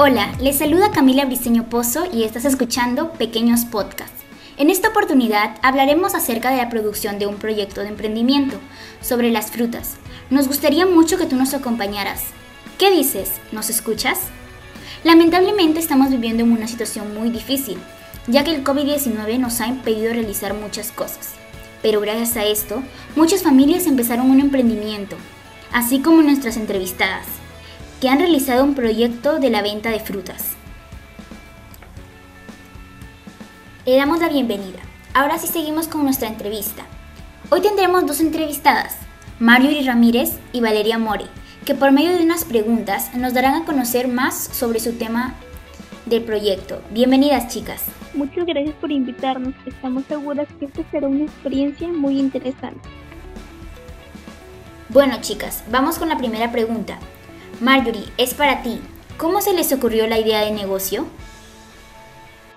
[0.00, 4.22] Hola, les saluda Camila Briceño Pozo y estás escuchando Pequeños Podcasts.
[4.56, 8.58] En esta oportunidad hablaremos acerca de la producción de un proyecto de emprendimiento
[9.00, 9.96] sobre las frutas.
[10.30, 12.26] Nos gustaría mucho que tú nos acompañaras.
[12.78, 13.40] ¿Qué dices?
[13.50, 14.20] ¿Nos escuchas?
[15.02, 17.78] Lamentablemente estamos viviendo en una situación muy difícil,
[18.28, 21.30] ya que el COVID-19 nos ha impedido realizar muchas cosas.
[21.82, 22.84] Pero gracias a esto,
[23.16, 25.16] muchas familias empezaron un emprendimiento,
[25.72, 27.26] así como nuestras entrevistadas,
[28.00, 30.54] que han realizado un proyecto de la venta de frutas.
[33.84, 34.78] Le damos la bienvenida.
[35.14, 36.84] Ahora sí seguimos con nuestra entrevista.
[37.50, 38.96] Hoy tendremos dos entrevistadas,
[39.40, 41.24] Marjorie Ramírez y Valeria More,
[41.64, 45.34] que por medio de unas preguntas nos darán a conocer más sobre su tema
[46.06, 46.80] del proyecto.
[46.90, 47.84] Bienvenidas chicas.
[48.14, 49.54] Muchas gracias por invitarnos.
[49.66, 52.88] Estamos seguras que esta será una experiencia muy interesante.
[54.90, 56.98] Bueno chicas, vamos con la primera pregunta.
[57.60, 58.80] Marjorie, es para ti.
[59.16, 61.06] ¿Cómo se les ocurrió la idea de negocio?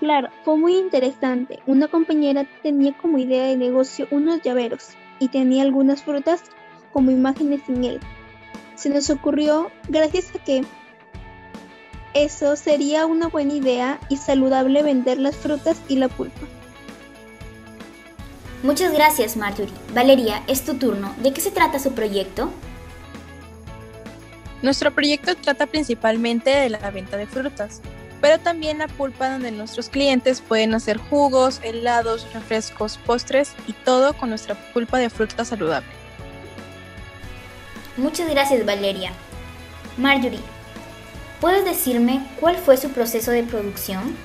[0.00, 1.60] Claro, fue muy interesante.
[1.66, 6.42] Una compañera tenía como idea de negocio unos llaveros y tenía algunas frutas
[6.92, 8.00] como imágenes en él.
[8.74, 10.64] Se nos ocurrió gracias a que
[12.14, 16.40] eso sería una buena idea y saludable vender las frutas y la pulpa.
[18.62, 19.74] Muchas gracias, Marjorie.
[19.94, 21.14] Valeria, es tu turno.
[21.22, 22.50] ¿De qué se trata su proyecto?
[24.62, 27.80] Nuestro proyecto trata principalmente de la venta de frutas,
[28.20, 34.14] pero también la pulpa donde nuestros clientes pueden hacer jugos, helados, refrescos, postres y todo
[34.14, 35.88] con nuestra pulpa de fruta saludable.
[37.96, 39.12] Muchas gracias, Valeria.
[39.98, 40.40] Marjorie,
[41.40, 44.16] ¿puedes decirme cuál fue su proceso de producción?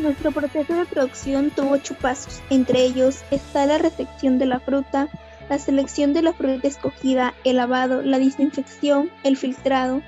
[0.00, 2.42] Nuestro proceso de producción tuvo ocho pasos.
[2.50, 5.08] Entre ellos está la recepción de la fruta,
[5.48, 10.02] la selección de la fruta escogida, el lavado, la desinfección, el filtrado,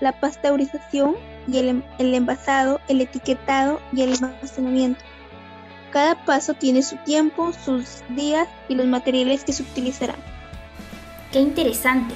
[0.00, 1.16] la pasteurización
[1.48, 5.00] y el, el envasado, el etiquetado y el almacenamiento.
[5.90, 10.16] Cada paso tiene su tiempo, sus días y los materiales que se utilizarán.
[11.32, 12.14] ¡Qué interesante!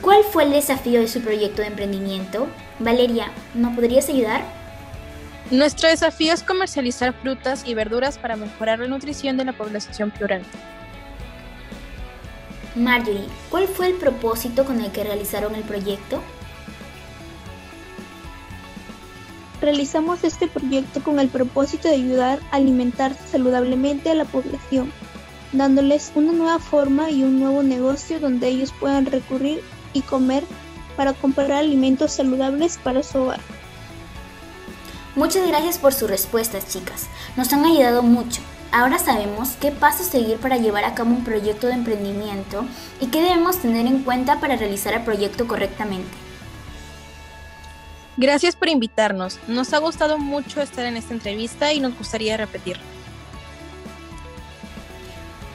[0.00, 2.46] ¿Cuál fue el desafío de su proyecto de emprendimiento?
[2.78, 4.42] Valeria, ¿no podrías ayudar?
[5.50, 10.42] Nuestro desafío es comercializar frutas y verduras para mejorar la nutrición de la población plural.
[12.76, 16.22] Marjorie, ¿cuál fue el propósito con el que realizaron el proyecto?
[19.60, 24.92] Realizamos este proyecto con el propósito de ayudar a alimentarse saludablemente a la población,
[25.52, 30.44] dándoles una nueva forma y un nuevo negocio donde ellos puedan recurrir y comer
[30.96, 33.40] para comprar alimentos saludables para su hogar.
[35.16, 37.08] Muchas gracias por sus respuestas, chicas.
[37.36, 38.40] Nos han ayudado mucho.
[38.72, 42.64] Ahora sabemos qué pasos seguir para llevar a cabo un proyecto de emprendimiento
[43.00, 46.16] y qué debemos tener en cuenta para realizar el proyecto correctamente.
[48.16, 49.40] Gracias por invitarnos.
[49.48, 52.78] Nos ha gustado mucho estar en esta entrevista y nos gustaría repetir.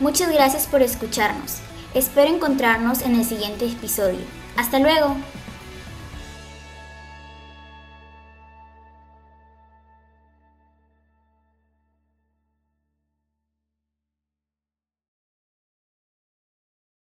[0.02, 1.60] Muchas gracias por escucharnos.
[1.94, 4.20] Espero encontrarnos en el siguiente episodio.
[4.58, 5.16] Hasta luego.